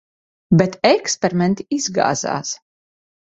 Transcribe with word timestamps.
Bet 0.61 0.77
eksperimenti 0.89 1.67
izgāzās. 1.79 2.55